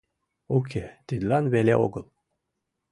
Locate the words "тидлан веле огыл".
1.07-2.05